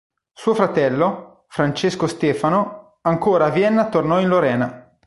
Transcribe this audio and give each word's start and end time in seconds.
Suo 0.33 0.55
fratello, 0.55 1.45
Francesco 1.49 2.07
Stefano, 2.07 2.97
ancora 3.01 3.45
a 3.45 3.49
Vienna 3.51 3.87
tornò 3.87 4.19
in 4.19 4.29
Lorena. 4.29 4.97